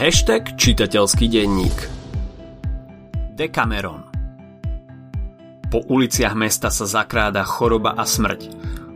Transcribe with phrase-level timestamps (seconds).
[0.00, 1.76] Hashtag čitateľský denník
[3.36, 4.08] Decameron
[5.68, 8.48] Po uliciach mesta sa zakráda choroba a smrť.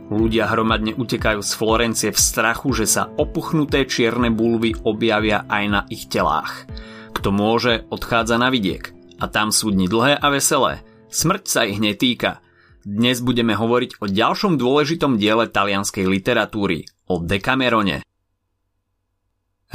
[0.09, 5.81] Ľudia hromadne utekajú z Florencie v strachu, že sa opuchnuté čierne bulvy objavia aj na
[5.93, 6.65] ich telách.
[7.13, 8.89] Kto môže, odchádza na vidiek.
[9.21, 10.81] A tam sú dni dlhé a veselé.
[11.13, 12.41] Smrť sa ich netýka.
[12.81, 18.01] Dnes budeme hovoriť o ďalšom dôležitom diele talianskej literatúry, o Decamerone.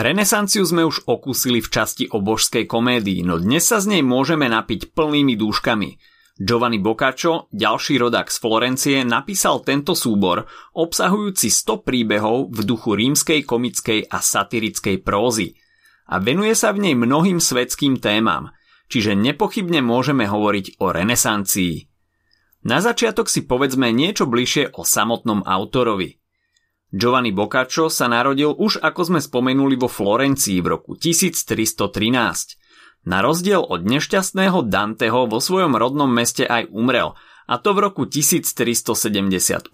[0.00, 4.48] Renesanciu sme už okúsili v časti o božskej komédii, no dnes sa z nej môžeme
[4.48, 6.00] napiť plnými dúškami.
[6.40, 13.44] Giovanni Boccaccio, ďalší rodák z Florencie, napísal tento súbor, obsahujúci 100 príbehov v duchu rímskej
[13.44, 15.52] komickej a satirickej prózy.
[16.08, 18.56] A venuje sa v nej mnohým svetským témam,
[18.88, 21.92] čiže nepochybne môžeme hovoriť o renesancii.
[22.64, 26.16] Na začiatok si povedzme niečo bližšie o samotnom autorovi–
[26.90, 33.06] Giovanni Boccaccio sa narodil už ako sme spomenuli vo Florencii v roku 1313.
[33.06, 37.14] Na rozdiel od nešťastného Danteho vo svojom rodnom meste aj umrel,
[37.46, 39.70] a to v roku 1375.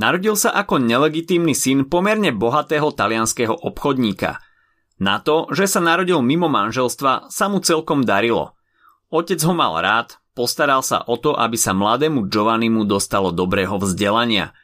[0.00, 4.40] Narodil sa ako nelegitímny syn pomerne bohatého talianského obchodníka.
[4.98, 8.56] Na to, že sa narodil mimo manželstva, sa mu celkom darilo.
[9.12, 14.48] Otec ho mal rád, postaral sa o to, aby sa mladému Giovannimu dostalo dobrého vzdelania–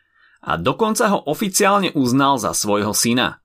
[0.45, 3.41] a dokonca ho oficiálne uznal za svojho syna.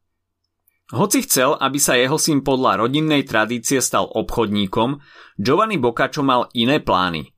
[0.90, 5.00] Hoci chcel, aby sa jeho syn podľa rodinnej tradície stal obchodníkom,
[5.38, 7.30] Giovanni Boccaccio mal iné plány.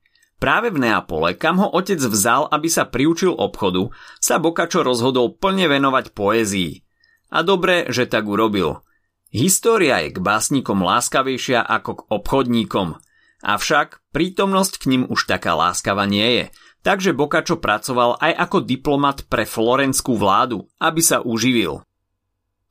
[0.41, 5.69] Práve v Neapole, kam ho otec vzal, aby sa priučil obchodu, sa Boccaccio rozhodol plne
[5.69, 6.81] venovať poézii.
[7.29, 8.81] A dobre, že tak urobil.
[9.29, 12.97] História je k básnikom láskavejšia ako k obchodníkom.
[13.45, 16.45] Avšak prítomnosť k ním už taká láskava nie je–
[16.81, 21.85] takže Bokačo pracoval aj ako diplomat pre florenskú vládu, aby sa uživil.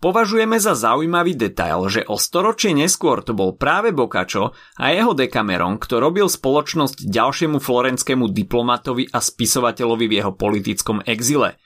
[0.00, 5.76] Považujeme za zaujímavý detail, že o storočie neskôr to bol práve Bokačo a jeho Decameron,
[5.76, 11.60] kto robil spoločnosť ďalšiemu florenskému diplomatovi a spisovateľovi v jeho politickom exile.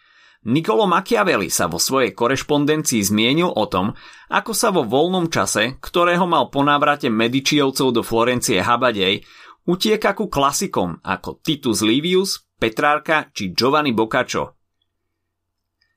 [0.44, 3.94] Nicolo Machiavelli sa vo svojej korešpondencii zmienil o tom,
[4.28, 9.24] ako sa vo voľnom čase, ktorého mal po návrate Medičiovcov do Florencie habadej,
[9.64, 14.54] utieka ku klasikom ako Titus Livius, Petrárka či Giovanni Boccaccio.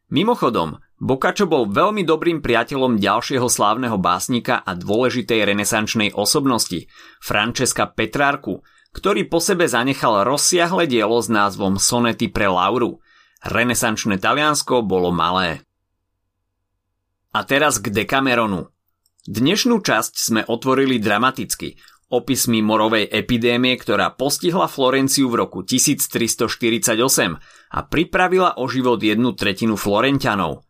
[0.09, 6.89] Mimochodom, Boccaccio bol veľmi dobrým priateľom ďalšieho slávneho básnika a dôležitej renesančnej osobnosti,
[7.21, 8.65] Francesca Petrárku,
[8.97, 12.97] ktorý po sebe zanechal rozsiahle dielo s názvom Sonety pre Lauru.
[13.45, 15.61] Renesančné Taliansko bolo malé.
[17.37, 18.73] A teraz k Decameronu.
[19.29, 26.99] Dnešnú časť sme otvorili dramaticky, opismi morovej epidémie, ktorá postihla Florenciu v roku 1348
[27.71, 30.63] a pripravila o život jednu tretinu Florenťanov.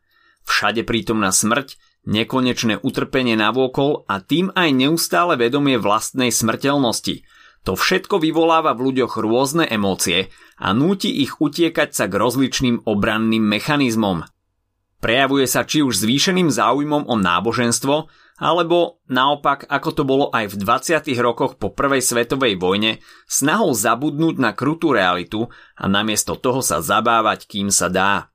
[0.47, 1.75] Všade prítomná smrť,
[2.07, 7.27] nekonečné utrpenie navôkol a tým aj neustále vedomie vlastnej smrteľnosti.
[7.67, 13.43] To všetko vyvoláva v ľuďoch rôzne emócie a núti ich utiekať sa k rozličným obranným
[13.43, 14.23] mechanizmom.
[14.97, 18.09] Prejavuje sa či už zvýšeným záujmom o náboženstvo,
[18.41, 21.13] alebo naopak, ako to bolo aj v 20.
[21.21, 27.45] rokoch po prvej svetovej vojne, snahou zabudnúť na krutú realitu a namiesto toho sa zabávať,
[27.45, 28.33] kým sa dá.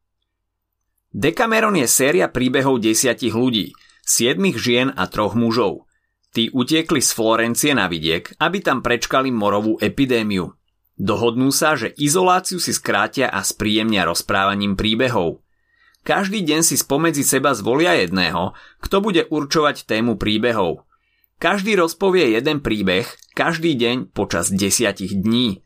[1.10, 3.74] Decameron je séria príbehov desiatich ľudí,
[4.06, 5.90] siedmých žien a troch mužov.
[6.32, 10.54] Tí utiekli z Florencie na vidiek, aby tam prečkali morovú epidémiu.
[10.94, 15.38] Dohodnú sa, že izoláciu si skrátia a spríjemnia rozprávaním príbehov–
[16.02, 20.82] každý deň si spomedzi seba zvolia jedného, kto bude určovať tému príbehov.
[21.38, 25.62] Každý rozpovie jeden príbeh, každý deň počas desiatich dní.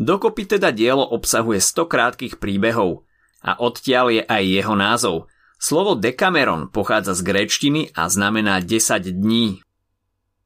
[0.00, 3.04] Dokopy teda dielo obsahuje 100 krátkých príbehov.
[3.44, 5.16] A odtiaľ je aj jeho názov.
[5.58, 9.60] Slovo Decameron pochádza z gréčtiny a znamená 10 dní.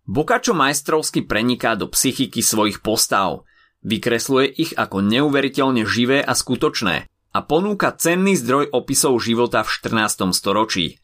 [0.08, 3.46] Bokačo majstrovsky preniká do psychiky svojich postav.
[3.86, 10.36] Vykresluje ich ako neuveriteľne živé a skutočné a ponúka cenný zdroj opisov života v 14.
[10.36, 11.00] storočí.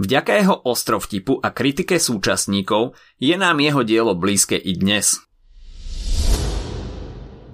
[0.00, 5.20] Vďaka jeho ostrovtipu a kritike súčasníkov je nám jeho dielo blízke i dnes.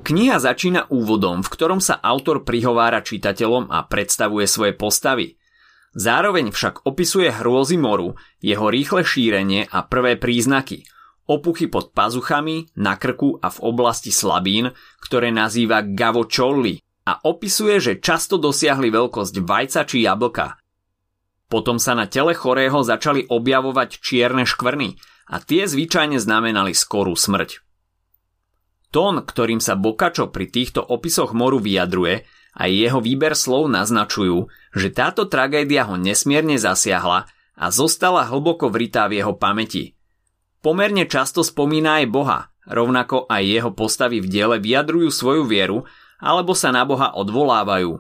[0.06, 5.36] Kniha začína úvodom, v ktorom sa autor prihovára čitateľom a predstavuje svoje postavy.
[5.98, 10.86] Zároveň však opisuje hrôzy moru, jeho rýchle šírenie a prvé príznaky,
[11.28, 14.72] opuchy pod pazuchami, na krku a v oblasti slabín,
[15.02, 20.60] ktoré nazýva Gavo Cholli, a opisuje, že často dosiahli veľkosť vajca či jablka.
[21.48, 25.00] Potom sa na tele chorého začali objavovať čierne škvrny
[25.32, 27.64] a tie zvyčajne znamenali skorú smrť.
[28.92, 32.28] Tón, ktorým sa Bokačo pri týchto opisoch moru vyjadruje,
[32.58, 39.06] a jeho výber slov naznačujú, že táto tragédia ho nesmierne zasiahla a zostala hlboko vritá
[39.06, 39.94] v jeho pamäti.
[40.58, 45.86] Pomerne často spomína aj Boha, rovnako aj jeho postavy v diele vyjadrujú svoju vieru
[46.18, 47.98] alebo sa na Boha odvolávajú.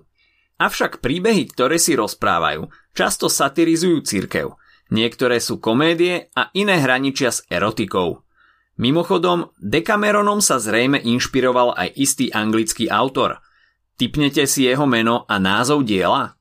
[0.58, 4.58] Avšak príbehy, ktoré si rozprávajú, často satirizujú cirkev.
[4.90, 8.26] Niektoré sú komédie a iné hraničia s erotikou.
[8.78, 13.42] Mimochodom, Decameronom sa zrejme inšpiroval aj istý anglický autor.
[13.98, 16.37] Typnete si jeho meno a názov diela?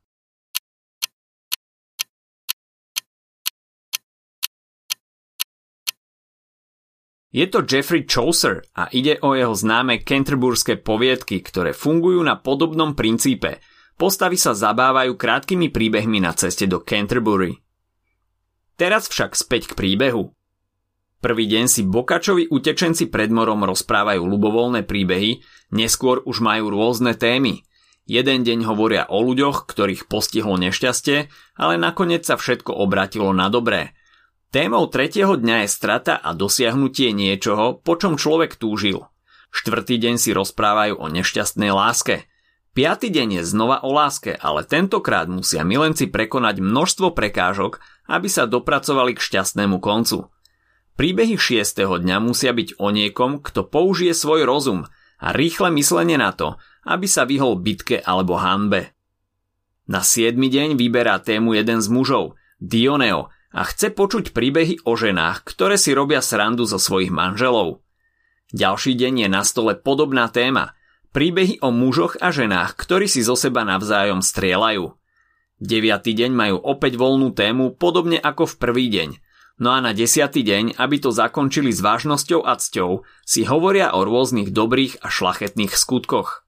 [7.27, 12.95] Je to Jeffrey Chaucer a ide o jeho známe canterburské poviedky, ktoré fungujú na podobnom
[12.95, 13.59] princípe.
[14.00, 17.59] Postavy sa zabávajú krátkými príbehmi na ceste do Canterbury.
[18.79, 20.31] Teraz však späť k príbehu.
[21.18, 25.41] Prvý deň si Bokačovi utečenci pred morom rozprávajú ľubovoľné príbehy,
[25.74, 27.65] neskôr už majú rôzne témy.
[28.07, 31.27] Jeden deň hovoria o ľuďoch, ktorých postihlo nešťastie,
[31.59, 33.91] ale nakoniec sa všetko obratilo na dobré–
[34.48, 39.04] Témou tretieho dňa je strata a dosiahnutie niečoho, po čom človek túžil.
[39.52, 42.24] Štvrtý deň si rozprávajú o nešťastnej láske.
[42.72, 48.48] Piatý deň je znova o láske, ale tentokrát musia milenci prekonať množstvo prekážok, aby sa
[48.48, 50.32] dopracovali k šťastnému koncu.
[50.96, 54.88] Príbehy šiestého dňa musia byť o niekom, kto použije svoj rozum
[55.20, 56.56] a rýchle myslenie na to,
[56.88, 58.96] aby sa vyhol bitke alebo hanbe.
[59.92, 65.48] Na siedmy deň vyberá tému jeden z mužov, Dioneo, a chce počuť príbehy o ženách,
[65.48, 67.80] ktoré si robia srandu zo svojich manželov.
[68.52, 70.76] Ďalší deň je na stole podobná téma.
[71.16, 74.92] Príbehy o mužoch a ženách, ktorí si zo seba navzájom strieľajú.
[75.58, 79.10] Deviatý deň majú opäť voľnú tému, podobne ako v prvý deň.
[79.58, 84.06] No a na desiatý deň, aby to zakončili s vážnosťou a cťou, si hovoria o
[84.06, 86.46] rôznych dobrých a šlachetných skutkoch.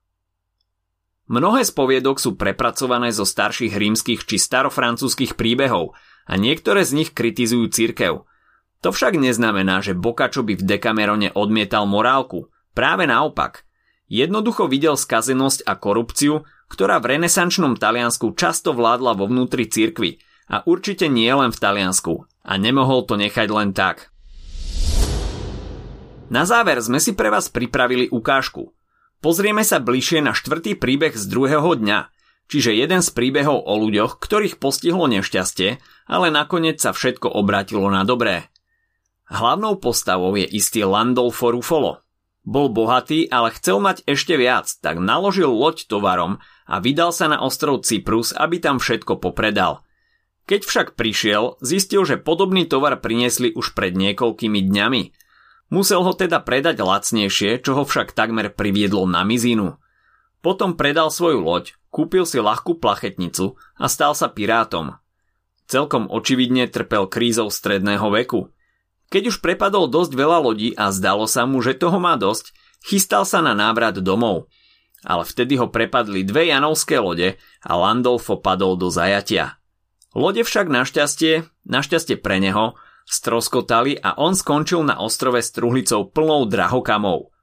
[1.26, 1.74] Mnohé z
[2.22, 5.96] sú prepracované zo starších rímskych či starofrancúzskych príbehov–
[6.30, 8.30] a niektoré z nich kritizujú cirkev.
[8.86, 12.54] To však neznamená, že Bokačo by v Dekamerone odmietal morálku.
[12.78, 13.66] Práve naopak.
[14.08, 20.22] Jednoducho videl skazenosť a korupciu, ktorá v renesančnom Taliansku často vládla vo vnútri cirkvy
[20.54, 22.14] a určite nie len v Taliansku
[22.46, 24.14] a nemohol to nechať len tak.
[26.30, 28.70] Na záver sme si pre vás pripravili ukážku.
[29.18, 32.00] Pozrieme sa bližšie na štvrtý príbeh z druhého dňa–
[32.50, 35.78] Čiže jeden z príbehov o ľuďoch, ktorých postihlo nešťastie,
[36.10, 38.50] ale nakoniec sa všetko obrátilo na dobré.
[39.30, 42.02] Hlavnou postavou je istý Landolfo Rufolo.
[42.42, 47.38] Bol bohatý, ale chcel mať ešte viac, tak naložil loď tovarom a vydal sa na
[47.38, 49.86] ostrov Cyprus, aby tam všetko popredal.
[50.50, 55.04] Keď však prišiel, zistil, že podobný tovar priniesli už pred niekoľkými dňami.
[55.70, 59.78] Musel ho teda predať lacnejšie, čo ho však takmer priviedlo na mizinu.
[60.42, 64.98] Potom predal svoju loď, Kúpil si ľahkú plachetnicu a stal sa pirátom.
[65.66, 68.50] Celkom očividne trpel krízou stredného veku.
[69.10, 72.54] Keď už prepadol dosť veľa lodí a zdalo sa mu, že toho má dosť,
[72.86, 74.50] chystal sa na návrat domov.
[75.02, 79.58] Ale vtedy ho prepadli dve janovské lode a Landolfo padol do zajatia.
[80.14, 86.46] Lode však našťastie, našťastie pre neho, stroskotali a on skončil na ostrove s truhlicou plnou
[86.46, 87.34] drahokamov.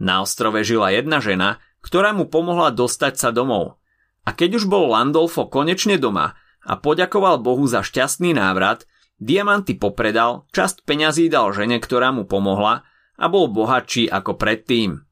[0.00, 3.79] Na ostrove žila jedna žena, ktorá mu pomohla dostať sa domov.
[4.24, 8.84] A keď už bol Landolfo konečne doma a poďakoval Bohu za šťastný návrat,
[9.20, 12.84] diamanty popredal, časť peňazí dal žene, ktorá mu pomohla
[13.20, 15.04] a bol bohatší ako predtým.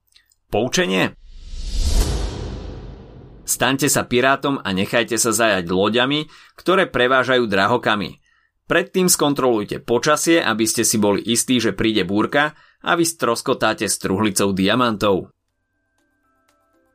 [0.48, 1.12] Poučenie?
[3.48, 8.20] Staňte sa pirátom a nechajte sa zajať loďami, ktoré prevážajú drahokami.
[8.68, 12.52] Predtým skontrolujte počasie, aby ste si boli istí, že príde búrka
[12.84, 15.32] a vy stroskotáte s truhlicou diamantov.